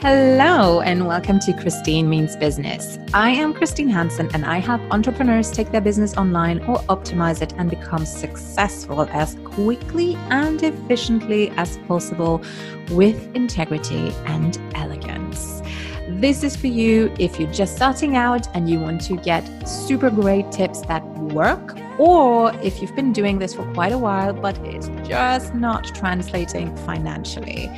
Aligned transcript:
Hello, 0.00 0.80
and 0.80 1.08
welcome 1.08 1.40
to 1.40 1.52
Christine 1.52 2.08
Means 2.08 2.36
Business. 2.36 3.00
I 3.12 3.30
am 3.30 3.52
Christine 3.52 3.88
Hansen, 3.88 4.30
and 4.32 4.44
I 4.44 4.58
help 4.58 4.80
entrepreneurs 4.92 5.50
take 5.50 5.72
their 5.72 5.80
business 5.80 6.16
online 6.16 6.60
or 6.66 6.76
optimize 6.82 7.42
it 7.42 7.52
and 7.58 7.68
become 7.68 8.06
successful 8.06 9.08
as 9.10 9.34
quickly 9.42 10.14
and 10.30 10.62
efficiently 10.62 11.50
as 11.56 11.78
possible 11.88 12.40
with 12.92 13.34
integrity 13.34 14.12
and 14.26 14.56
elegance. 14.76 15.62
This 16.10 16.44
is 16.44 16.54
for 16.54 16.68
you 16.68 17.12
if 17.18 17.40
you're 17.40 17.52
just 17.52 17.74
starting 17.74 18.14
out 18.14 18.46
and 18.54 18.70
you 18.70 18.78
want 18.78 19.00
to 19.06 19.16
get 19.16 19.42
super 19.68 20.10
great 20.10 20.52
tips 20.52 20.80
that 20.82 21.04
work, 21.18 21.76
or 21.98 22.54
if 22.62 22.80
you've 22.80 22.94
been 22.94 23.12
doing 23.12 23.40
this 23.40 23.52
for 23.52 23.64
quite 23.74 23.90
a 23.90 23.98
while 23.98 24.32
but 24.32 24.56
it's 24.64 24.86
just 25.08 25.54
not 25.54 25.84
translating 25.94 26.76
financially. 26.78 27.70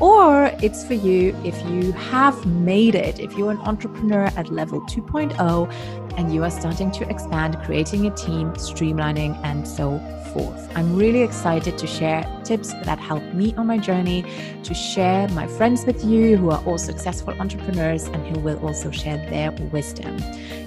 Or 0.00 0.50
it's 0.62 0.84
for 0.84 0.94
you 0.94 1.36
if 1.44 1.60
you 1.66 1.92
have 1.92 2.46
made 2.46 2.94
it, 2.94 3.18
if 3.18 3.32
you're 3.36 3.50
an 3.50 3.58
entrepreneur 3.58 4.24
at 4.36 4.48
level 4.50 4.80
2.0 4.82 6.07
and 6.18 6.34
you 6.34 6.42
are 6.42 6.50
starting 6.50 6.90
to 6.90 7.08
expand, 7.08 7.56
creating 7.62 8.06
a 8.06 8.10
team, 8.10 8.50
streamlining, 8.54 9.40
and 9.44 9.66
so 9.66 10.00
forth. 10.34 10.68
I'm 10.76 10.96
really 10.96 11.22
excited 11.22 11.78
to 11.78 11.86
share 11.86 12.24
tips 12.44 12.72
that 12.84 12.98
help 12.98 13.22
me 13.32 13.54
on 13.54 13.68
my 13.68 13.78
journey, 13.78 14.24
to 14.64 14.74
share 14.74 15.28
my 15.28 15.46
friends 15.46 15.86
with 15.86 16.04
you 16.04 16.36
who 16.36 16.50
are 16.50 16.62
all 16.66 16.76
successful 16.76 17.40
entrepreneurs 17.40 18.06
and 18.06 18.26
who 18.26 18.40
will 18.40 18.58
also 18.66 18.90
share 18.90 19.18
their 19.30 19.52
wisdom. 19.70 20.18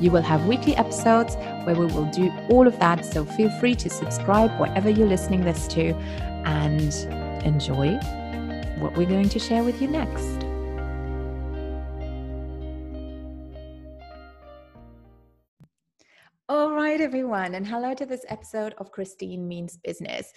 You 0.00 0.10
will 0.10 0.22
have 0.22 0.46
weekly 0.46 0.74
episodes 0.76 1.36
where 1.64 1.76
we 1.76 1.86
will 1.86 2.10
do 2.10 2.32
all 2.48 2.66
of 2.66 2.78
that, 2.78 3.04
so 3.04 3.26
feel 3.26 3.50
free 3.60 3.74
to 3.74 3.90
subscribe 3.90 4.58
wherever 4.58 4.88
you're 4.88 5.06
listening 5.06 5.42
this 5.42 5.68
to 5.68 5.94
and 6.46 6.94
enjoy 7.44 7.92
what 8.78 8.96
we're 8.96 9.06
going 9.06 9.28
to 9.28 9.38
share 9.38 9.62
with 9.62 9.80
you 9.82 9.88
next. 9.88 10.43
Right, 16.94 17.00
everyone, 17.00 17.56
and 17.56 17.66
hello 17.66 17.92
to 17.92 18.06
this 18.06 18.24
episode 18.28 18.72
of 18.78 18.92
Christine 18.92 19.48
Means 19.48 19.76
Business. 19.78 20.32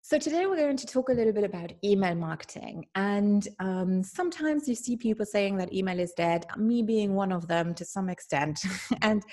So, 0.00 0.16
today 0.16 0.46
we're 0.46 0.54
going 0.54 0.76
to 0.76 0.86
talk 0.86 1.08
a 1.08 1.12
little 1.12 1.32
bit 1.32 1.42
about 1.42 1.72
email 1.82 2.14
marketing. 2.14 2.86
And 2.94 3.48
um, 3.58 4.04
sometimes 4.04 4.68
you 4.68 4.76
see 4.76 4.96
people 4.96 5.26
saying 5.26 5.56
that 5.56 5.72
email 5.72 5.98
is 5.98 6.12
dead, 6.16 6.46
me 6.56 6.82
being 6.82 7.14
one 7.14 7.32
of 7.32 7.48
them 7.48 7.74
to 7.74 7.84
some 7.84 8.08
extent. 8.08 8.60
and 9.02 9.24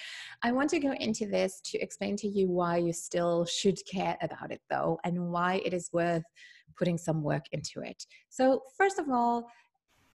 I 0.41 0.53
want 0.53 0.71
to 0.71 0.79
go 0.79 0.93
into 0.93 1.27
this 1.27 1.61
to 1.65 1.77
explain 1.77 2.17
to 2.17 2.27
you 2.27 2.49
why 2.49 2.77
you 2.77 2.93
still 2.93 3.45
should 3.45 3.77
care 3.85 4.17
about 4.23 4.51
it, 4.51 4.61
though, 4.67 4.97
and 5.03 5.31
why 5.31 5.61
it 5.63 5.71
is 5.71 5.91
worth 5.93 6.23
putting 6.79 6.97
some 6.97 7.21
work 7.21 7.45
into 7.51 7.81
it. 7.81 8.03
So, 8.29 8.63
first 8.75 8.97
of 8.97 9.07
all, 9.07 9.45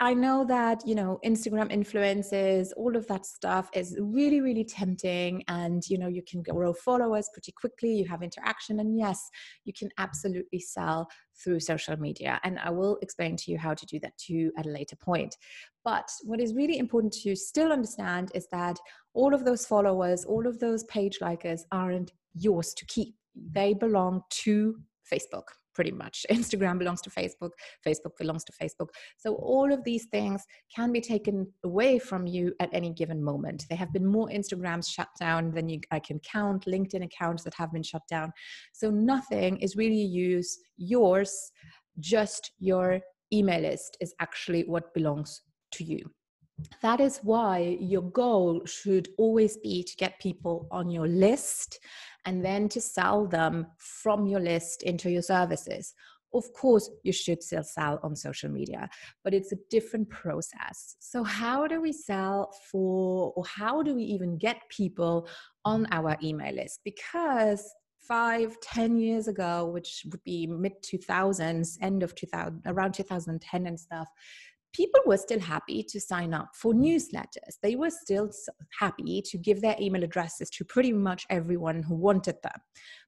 I 0.03 0.15
know 0.15 0.47
that, 0.47 0.83
you 0.87 0.95
know, 0.95 1.19
Instagram 1.23 1.71
influences, 1.71 2.73
all 2.73 2.97
of 2.97 3.07
that 3.09 3.27
stuff 3.27 3.69
is 3.75 3.99
really, 4.01 4.41
really 4.41 4.65
tempting. 4.65 5.45
And, 5.47 5.87
you 5.91 5.99
know, 5.99 6.09
you 6.09 6.23
can 6.23 6.43
grow 6.43 6.73
followers 6.73 7.29
pretty 7.35 7.53
quickly, 7.53 7.93
you 7.93 8.09
have 8.09 8.23
interaction. 8.23 8.81
And 8.81 8.99
yes, 8.99 9.29
you 9.67 9.75
can 9.75 9.91
absolutely 9.99 10.61
sell 10.61 11.07
through 11.45 11.61
social 11.61 11.99
media. 11.99 12.41
And 12.45 12.59
I 12.61 12.71
will 12.71 12.97
explain 13.03 13.37
to 13.37 13.51
you 13.51 13.59
how 13.59 13.75
to 13.75 13.85
do 13.85 14.01
that 14.01 14.17
too 14.17 14.51
at 14.57 14.65
a 14.65 14.71
later 14.71 14.97
point. 14.97 15.37
But 15.85 16.11
what 16.23 16.41
is 16.41 16.55
really 16.55 16.79
important 16.79 17.13
to 17.23 17.37
still 17.37 17.71
understand 17.71 18.31
is 18.35 18.49
that 18.53 18.79
all 19.13 19.35
of 19.35 19.45
those 19.45 19.67
followers, 19.67 20.25
all 20.25 20.47
of 20.47 20.61
those 20.61 20.83
page 20.85 21.19
likers 21.21 21.61
aren't 21.73 22.13
yours 22.35 22.73
to 22.73 22.87
keep, 22.87 23.17
they 23.35 23.75
belong 23.75 24.23
to 24.31 24.77
Facebook 25.13 25.60
pretty 25.75 25.91
much. 25.91 26.27
Instagram 26.31 26.79
belongs 26.79 27.03
to 27.03 27.11
Facebook, 27.11 27.51
Facebook 27.87 28.17
belongs 28.19 28.45
to 28.45 28.53
Facebook. 28.53 28.89
So 29.17 29.35
all 29.35 29.73
of 29.73 29.85
these 29.85 30.07
things 30.07 30.45
can 30.75 30.93
be 30.93 31.01
taken 31.01 31.47
away 31.65 31.99
from 31.99 32.27
you 32.27 32.55
at 32.61 32.71
any 32.73 32.91
given 32.93 33.23
moment. 33.23 33.67
There 33.69 33.79
have 33.79 33.93
been 33.93 34.07
more 34.07 34.29
Instagrams 34.29 34.89
shut 34.89 35.09
down 35.19 35.53
than 35.53 35.69
you, 35.69 35.81
I 35.91 36.01
can 36.01 36.21
count, 36.21 36.67
LinkedIn 36.67 37.05
accounts 37.05 37.45
that 37.45 37.55
have 37.55 37.73
been 37.73 37.83
shut 37.83 38.03
down. 38.09 38.33
So 38.73 38.91
nothing 38.91 39.59
is 39.59 39.77
really 39.77 40.03
use 40.03 40.59
yours, 40.77 41.53
just 41.99 42.53
your 42.59 43.01
email 43.33 43.61
list 43.61 43.97
is 44.01 44.15
actually 44.21 44.63
what 44.63 44.93
belongs 44.95 45.43
to 45.73 45.85
you. 45.85 46.11
That 46.83 47.01
is 47.01 47.21
why 47.23 47.79
your 47.81 48.03
goal 48.03 48.63
should 48.67 49.09
always 49.19 49.57
be 49.57 49.83
to 49.83 49.97
get 49.97 50.21
people 50.21 50.69
on 50.71 50.91
your 50.91 51.09
list 51.09 51.79
and 52.25 52.45
then 52.45 52.69
to 52.71 52.81
sell 52.81 53.27
them 53.27 53.67
from 53.79 54.27
your 54.27 54.41
list 54.41 54.83
into 54.83 55.11
your 55.11 55.23
services. 55.23 55.95
Of 56.33 56.53
course, 56.53 56.89
you 57.03 57.13
should 57.13 57.43
still 57.43 57.65
sell 57.65 57.99
on 58.05 58.15
social 58.15 58.51
media, 58.51 58.89
but 59.25 59.35
it's 59.35 59.51
a 59.51 59.59
different 59.69 60.09
process. 60.11 60.97
So, 61.01 61.25
how 61.25 61.67
do 61.67 61.81
we 61.81 61.93
sell 61.93 62.55
for, 62.71 63.33
or 63.35 63.45
how 63.45 63.83
do 63.83 63.97
we 63.97 64.05
even 64.05 64.39
get 64.39 64.59
people 64.69 65.29
on 65.65 65.89
our 65.91 66.17
email 66.23 66.55
list? 66.55 66.81
Because 66.85 67.69
five, 68.07 68.57
ten 68.61 68.97
years 68.97 69.27
ago, 69.27 69.67
which 69.67 70.05
would 70.11 70.23
be 70.23 70.47
mid 70.47 70.73
2000s, 70.83 71.77
end 71.81 72.03
of 72.03 72.15
2000, 72.15 72.63
around 72.67 72.95
2010 72.95 73.67
and 73.67 73.79
stuff, 73.79 74.09
people 74.73 75.01
were 75.07 75.17
still 75.17 75.41
happy 75.41 75.83
to 75.83 76.01
sign 76.01 76.33
up 76.35 76.51
for 76.55 76.73
newsletters. 76.73 77.59
They 77.63 77.77
were 77.77 77.91
still 77.91 78.31
happy 78.79 79.23
to 79.23 79.39
give 79.39 79.61
their 79.61 79.77
email 79.81 80.05
addresses 80.05 80.51
to 80.51 80.65
pretty 80.65 80.93
much 80.93 81.27
everyone 81.31 81.83
who 81.83 81.95
wanted 81.95 82.37
them. 82.43 82.61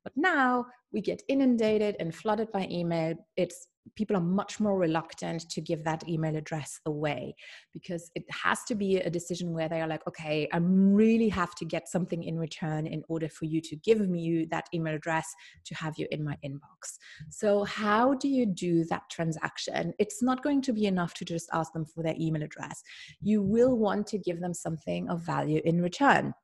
But 0.04 0.12
now 0.16 0.66
we 0.92 1.00
get 1.00 1.22
inundated 1.28 1.96
and 2.00 2.14
flooded 2.14 2.50
by 2.52 2.66
email. 2.70 3.14
It's 3.36 3.68
people 3.96 4.16
are 4.16 4.20
much 4.20 4.60
more 4.60 4.78
reluctant 4.78 5.48
to 5.50 5.60
give 5.60 5.84
that 5.84 6.06
email 6.08 6.36
address 6.36 6.80
away 6.86 7.34
because 7.72 8.10
it 8.14 8.24
has 8.30 8.62
to 8.64 8.74
be 8.74 8.96
a 8.98 9.10
decision 9.10 9.52
where 9.52 9.68
they 9.68 9.80
are 9.80 9.86
like 9.88 10.06
okay 10.06 10.48
i 10.52 10.58
really 10.58 11.28
have 11.28 11.54
to 11.54 11.64
get 11.64 11.88
something 11.88 12.22
in 12.22 12.38
return 12.38 12.86
in 12.86 13.02
order 13.08 13.28
for 13.28 13.44
you 13.44 13.60
to 13.60 13.76
give 13.76 14.08
me 14.08 14.46
that 14.50 14.66
email 14.74 14.94
address 14.94 15.34
to 15.64 15.74
have 15.74 15.98
you 15.98 16.06
in 16.10 16.24
my 16.24 16.36
inbox. 16.44 16.98
So 17.30 17.64
how 17.64 18.14
do 18.14 18.28
you 18.28 18.46
do 18.46 18.84
that 18.84 19.02
transaction? 19.10 19.94
It's 19.98 20.22
not 20.22 20.42
going 20.42 20.62
to 20.62 20.72
be 20.72 20.86
enough 20.86 21.14
to 21.14 21.24
just 21.24 21.48
ask 21.52 21.72
them 21.72 21.84
for 21.84 22.02
their 22.02 22.14
email 22.18 22.42
address. 22.42 22.82
You 23.20 23.42
will 23.42 23.76
want 23.76 24.06
to 24.08 24.18
give 24.18 24.40
them 24.40 24.54
something 24.54 25.08
of 25.08 25.20
value 25.20 25.60
in 25.64 25.80
return 25.82 26.34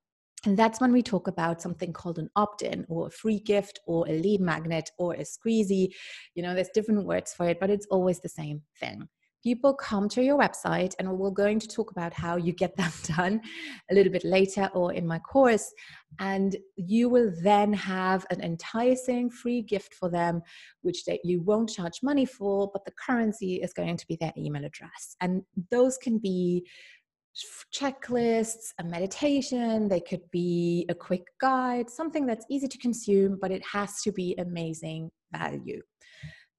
and 0.44 0.56
that's 0.56 0.80
when 0.80 0.92
we 0.92 1.02
talk 1.02 1.26
about 1.26 1.60
something 1.60 1.92
called 1.92 2.18
an 2.18 2.30
opt 2.36 2.62
in 2.62 2.86
or 2.88 3.08
a 3.08 3.10
free 3.10 3.40
gift 3.40 3.80
or 3.86 4.06
a 4.08 4.12
lead 4.12 4.40
magnet 4.40 4.90
or 4.98 5.14
a 5.14 5.22
squeezy. 5.22 5.88
You 6.34 6.42
know, 6.42 6.54
there's 6.54 6.70
different 6.72 7.06
words 7.06 7.34
for 7.34 7.48
it, 7.48 7.58
but 7.60 7.70
it's 7.70 7.86
always 7.90 8.20
the 8.20 8.28
same 8.28 8.62
thing. 8.78 9.08
People 9.44 9.72
come 9.72 10.08
to 10.08 10.22
your 10.22 10.36
website, 10.36 10.94
and 10.98 11.16
we're 11.16 11.30
going 11.30 11.60
to 11.60 11.68
talk 11.68 11.92
about 11.92 12.12
how 12.12 12.36
you 12.36 12.52
get 12.52 12.76
that 12.76 12.94
done 13.16 13.40
a 13.90 13.94
little 13.94 14.12
bit 14.12 14.24
later 14.24 14.68
or 14.74 14.92
in 14.92 15.06
my 15.06 15.18
course. 15.20 15.72
And 16.18 16.56
you 16.76 17.08
will 17.08 17.32
then 17.42 17.72
have 17.72 18.26
an 18.30 18.40
enticing 18.40 19.30
free 19.30 19.62
gift 19.62 19.94
for 19.94 20.10
them, 20.10 20.42
which 20.82 21.04
they, 21.04 21.20
you 21.22 21.40
won't 21.40 21.70
charge 21.70 22.00
money 22.02 22.24
for, 22.24 22.68
but 22.72 22.84
the 22.84 22.92
currency 23.06 23.56
is 23.56 23.72
going 23.72 23.96
to 23.96 24.06
be 24.06 24.16
their 24.20 24.32
email 24.36 24.64
address. 24.64 25.16
And 25.20 25.42
those 25.70 25.98
can 25.98 26.18
be 26.18 26.66
checklists, 27.74 28.72
a 28.78 28.84
meditation, 28.84 29.88
they 29.88 30.00
could 30.00 30.22
be 30.30 30.86
a 30.88 30.94
quick 30.94 31.26
guide, 31.40 31.90
something 31.90 32.26
that's 32.26 32.46
easy 32.50 32.68
to 32.68 32.78
consume, 32.78 33.38
but 33.40 33.50
it 33.50 33.64
has 33.64 34.02
to 34.02 34.12
be 34.12 34.34
amazing 34.38 35.10
value. 35.32 35.82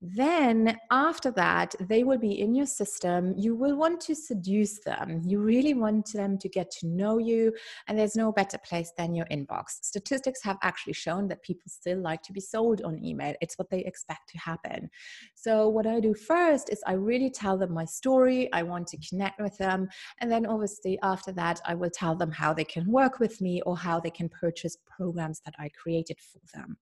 Then, 0.02 0.78
after 0.92 1.30
that, 1.32 1.76
they 1.82 2.06
will 2.06 2.18
be 2.18 2.40
in 2.40 2.56
your 2.56 2.66
system. 2.66 3.34
You 3.36 3.54
will 3.54 3.76
want 3.76 4.00
to 4.02 4.16
seduce 4.16 4.80
them. 4.80 5.22
You 5.26 5.40
really 5.40 5.74
want 5.74 6.14
them 6.14 6.38
to 6.38 6.48
get 6.48 6.72
to 6.80 6.88
know 6.88 7.18
you, 7.18 7.54
and 7.88 8.00
there's 8.00 8.16
no 8.16 8.32
better 8.32 8.58
place 8.58 8.94
than 8.98 9.14
your 9.14 9.26
inbox. 9.26 9.80
Statistics 9.82 10.42
have 10.44 10.58
actually 10.64 10.94
shown 10.94 11.28
that 11.28 11.44
people 11.44 11.66
still 11.68 12.00
like 12.00 12.22
to 12.24 12.32
be 12.32 12.40
sold 12.40 12.82
on 12.84 13.04
email, 13.04 13.34
it's 13.42 13.58
what 13.58 13.70
they 13.70 13.80
expect 13.80 14.30
to 14.30 14.38
happen. 14.38 14.90
So, 15.36 15.68
what 15.68 15.86
I 15.86 16.00
do 16.00 16.14
first 16.14 16.70
is 16.70 16.82
I 16.88 16.94
really 16.94 17.30
tell 17.30 17.58
them 17.58 17.74
my 17.74 17.86
story. 17.86 18.52
I 18.54 18.64
want 18.64 18.88
to 18.88 18.98
connect 19.10 19.42
with 19.42 19.58
them. 19.58 19.90
And 20.20 20.32
then, 20.32 20.46
obviously, 20.46 20.98
after 21.04 21.34
that, 21.34 21.60
I 21.66 21.76
will 21.76 21.90
tell 21.90 22.16
them 22.16 22.32
how 22.32 22.54
they 22.54 22.64
can 22.64 22.90
work 22.90 23.20
with 23.20 23.42
me 23.42 23.62
or 23.66 23.76
how 23.76 24.00
they 24.00 24.12
can 24.12 24.30
purchase 24.30 24.78
programs 24.88 25.42
that 25.44 25.56
I 25.60 25.70
created 25.70 26.20
for 26.22 26.40
them. 26.58 26.78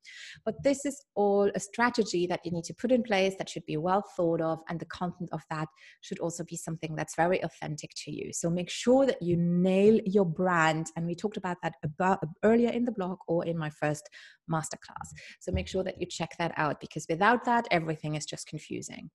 But 0.45 0.61
this 0.61 0.85
is 0.85 1.03
all 1.15 1.49
a 1.55 1.59
strategy 1.59 2.27
that 2.27 2.41
you 2.45 2.51
need 2.51 2.65
to 2.65 2.75
put 2.75 2.91
in 2.91 3.01
place 3.07 3.35
that 3.37 3.49
should 3.49 3.65
be 3.65 3.77
well 3.77 4.03
thought 4.15 4.41
of, 4.41 4.59
and 4.69 4.79
the 4.79 4.85
content 4.85 5.29
of 5.31 5.43
that 5.49 5.67
should 6.01 6.19
also 6.19 6.43
be 6.43 6.57
something 6.57 6.95
that's 6.95 7.15
very 7.15 7.41
authentic 7.43 7.91
to 8.03 8.11
you. 8.11 8.33
So 8.33 8.49
make 8.49 8.69
sure 8.69 9.05
that 9.05 9.21
you 9.21 9.37
nail 9.37 9.99
your 10.05 10.25
brand. 10.25 10.87
And 10.95 11.07
we 11.07 11.15
talked 11.15 11.37
about 11.37 11.57
that 11.63 11.75
about, 11.83 12.19
earlier 12.43 12.69
in 12.69 12.85
the 12.85 12.91
blog 12.91 13.17
or 13.27 13.45
in 13.45 13.57
my 13.57 13.69
first 13.69 14.09
masterclass. 14.51 15.09
So 15.39 15.51
make 15.51 15.67
sure 15.67 15.83
that 15.83 15.99
you 15.99 16.05
check 16.07 16.35
that 16.37 16.53
out 16.57 16.79
because 16.79 17.05
without 17.09 17.45
that, 17.45 17.67
everything 17.71 18.15
is 18.15 18.25
just 18.25 18.47
confusing. 18.47 19.09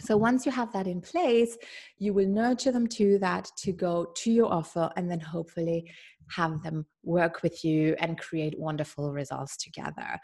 So 0.00 0.18
once 0.18 0.44
you 0.44 0.52
have 0.52 0.72
that 0.74 0.86
in 0.86 1.00
place, 1.00 1.56
you 1.96 2.12
will 2.12 2.28
nurture 2.28 2.72
them 2.72 2.86
to 2.88 3.18
that 3.20 3.50
to 3.58 3.72
go 3.72 4.12
to 4.16 4.30
your 4.30 4.52
offer 4.52 4.90
and 4.96 5.10
then 5.10 5.20
hopefully 5.20 5.90
have 6.30 6.62
them 6.62 6.84
work 7.04 7.42
with 7.42 7.64
you 7.64 7.96
and 7.98 8.18
create 8.18 8.58
wonderful 8.58 9.12
results 9.12 9.56
together. 9.56 10.18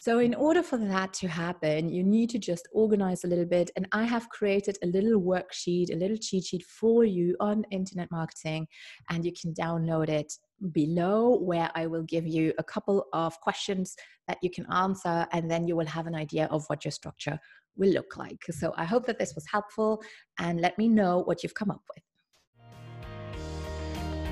So, 0.00 0.18
in 0.18 0.34
order 0.34 0.62
for 0.62 0.78
that 0.78 1.12
to 1.20 1.28
happen, 1.28 1.90
you 1.90 2.02
need 2.02 2.30
to 2.30 2.38
just 2.38 2.66
organize 2.72 3.22
a 3.22 3.26
little 3.26 3.44
bit. 3.44 3.70
And 3.76 3.86
I 3.92 4.04
have 4.04 4.30
created 4.30 4.78
a 4.82 4.86
little 4.86 5.20
worksheet, 5.20 5.92
a 5.92 5.96
little 5.96 6.16
cheat 6.16 6.44
sheet 6.44 6.64
for 6.64 7.04
you 7.04 7.36
on 7.38 7.66
internet 7.70 8.10
marketing, 8.10 8.66
and 9.10 9.26
you 9.26 9.32
can 9.38 9.52
download 9.52 10.08
it 10.08 10.32
below 10.72 11.36
where 11.36 11.70
I 11.74 11.86
will 11.86 12.04
give 12.04 12.26
you 12.26 12.54
a 12.56 12.64
couple 12.64 13.08
of 13.12 13.38
questions 13.42 13.94
that 14.26 14.38
you 14.40 14.48
can 14.48 14.64
answer, 14.72 15.26
and 15.32 15.50
then 15.50 15.68
you 15.68 15.76
will 15.76 15.84
have 15.84 16.06
an 16.06 16.14
idea 16.14 16.46
of 16.46 16.64
what 16.68 16.82
your 16.82 16.92
structure 16.92 17.38
will 17.76 17.90
look 17.90 18.16
like. 18.16 18.42
So, 18.52 18.72
I 18.78 18.86
hope 18.86 19.04
that 19.04 19.18
this 19.18 19.34
was 19.34 19.44
helpful, 19.52 20.02
and 20.38 20.62
let 20.62 20.78
me 20.78 20.88
know 20.88 21.18
what 21.18 21.42
you've 21.42 21.52
come 21.52 21.70
up 21.70 21.82
with. 21.94 22.02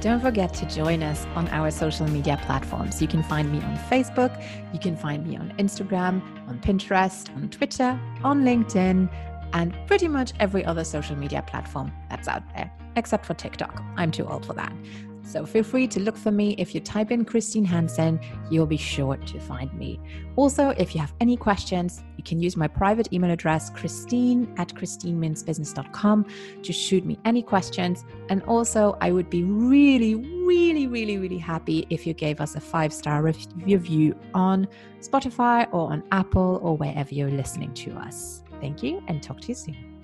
Don't 0.00 0.20
forget 0.20 0.54
to 0.54 0.66
join 0.66 1.02
us 1.02 1.26
on 1.34 1.48
our 1.48 1.72
social 1.72 2.06
media 2.06 2.38
platforms. 2.44 3.02
You 3.02 3.08
can 3.08 3.24
find 3.24 3.50
me 3.50 3.60
on 3.60 3.76
Facebook, 3.90 4.32
you 4.72 4.78
can 4.78 4.96
find 4.96 5.26
me 5.26 5.36
on 5.36 5.52
Instagram, 5.58 6.22
on 6.48 6.60
Pinterest, 6.60 7.34
on 7.34 7.48
Twitter, 7.48 7.98
on 8.22 8.44
LinkedIn, 8.44 9.10
and 9.52 9.74
pretty 9.88 10.06
much 10.06 10.34
every 10.38 10.64
other 10.64 10.84
social 10.84 11.16
media 11.16 11.42
platform 11.42 11.90
that's 12.10 12.28
out 12.28 12.44
there, 12.54 12.70
except 12.94 13.26
for 13.26 13.34
TikTok. 13.34 13.82
I'm 13.96 14.12
too 14.12 14.24
old 14.24 14.46
for 14.46 14.52
that. 14.52 14.72
So 15.22 15.44
feel 15.44 15.62
free 15.62 15.86
to 15.88 16.00
look 16.00 16.16
for 16.16 16.30
me. 16.30 16.54
If 16.58 16.74
you 16.74 16.80
type 16.80 17.10
in 17.10 17.24
Christine 17.24 17.64
Hansen, 17.64 18.20
you'll 18.50 18.66
be 18.66 18.76
sure 18.76 19.16
to 19.16 19.40
find 19.40 19.72
me. 19.74 20.00
Also, 20.36 20.70
if 20.70 20.94
you 20.94 21.00
have 21.00 21.12
any 21.20 21.36
questions, 21.36 22.02
you 22.16 22.24
can 22.24 22.40
use 22.40 22.56
my 22.56 22.66
private 22.66 23.12
email 23.12 23.30
address, 23.30 23.70
christine 23.70 24.52
at 24.56 24.68
christinemeansbusiness.com, 24.74 26.26
to 26.62 26.72
shoot 26.72 27.04
me 27.04 27.18
any 27.24 27.42
questions. 27.42 28.04
And 28.30 28.42
also, 28.44 28.96
I 29.00 29.12
would 29.12 29.28
be 29.28 29.44
really, 29.44 30.14
really, 30.14 30.86
really, 30.86 31.18
really 31.18 31.38
happy 31.38 31.86
if 31.90 32.06
you 32.06 32.14
gave 32.14 32.40
us 32.40 32.54
a 32.54 32.60
five 32.60 32.92
star 32.92 33.22
review 33.22 34.18
on 34.34 34.66
Spotify 35.00 35.68
or 35.72 35.92
on 35.92 36.02
Apple 36.12 36.60
or 36.62 36.76
wherever 36.76 37.14
you're 37.14 37.30
listening 37.30 37.74
to 37.74 37.92
us. 37.92 38.42
Thank 38.60 38.82
you 38.82 39.02
and 39.08 39.22
talk 39.22 39.40
to 39.42 39.48
you 39.48 39.54
soon. 39.54 39.97